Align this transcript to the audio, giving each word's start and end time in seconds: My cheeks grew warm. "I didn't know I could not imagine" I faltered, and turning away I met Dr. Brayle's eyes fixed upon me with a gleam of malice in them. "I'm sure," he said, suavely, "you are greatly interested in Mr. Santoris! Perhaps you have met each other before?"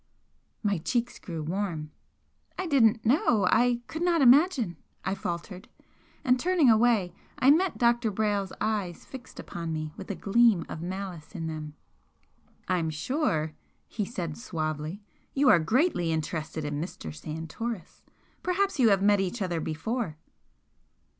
My 0.63 0.79
cheeks 0.79 1.19
grew 1.19 1.43
warm. 1.43 1.91
"I 2.57 2.65
didn't 2.65 3.05
know 3.05 3.45
I 3.51 3.81
could 3.85 4.01
not 4.01 4.19
imagine" 4.23 4.77
I 5.05 5.13
faltered, 5.13 5.69
and 6.23 6.39
turning 6.39 6.71
away 6.71 7.13
I 7.37 7.51
met 7.51 7.77
Dr. 7.77 8.09
Brayle's 8.09 8.51
eyes 8.59 9.05
fixed 9.05 9.39
upon 9.39 9.71
me 9.71 9.93
with 9.97 10.09
a 10.09 10.15
gleam 10.15 10.65
of 10.67 10.81
malice 10.81 11.33
in 11.35 11.45
them. 11.45 11.75
"I'm 12.67 12.89
sure," 12.89 13.53
he 13.87 14.03
said, 14.05 14.37
suavely, 14.37 15.03
"you 15.35 15.49
are 15.49 15.59
greatly 15.59 16.11
interested 16.11 16.65
in 16.65 16.81
Mr. 16.81 17.13
Santoris! 17.13 18.01
Perhaps 18.41 18.79
you 18.79 18.89
have 18.89 19.03
met 19.03 19.19
each 19.19 19.39
other 19.39 19.61
before?" 19.61 20.17